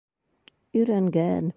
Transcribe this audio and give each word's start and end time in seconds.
Өйрәнгән. 0.81 1.49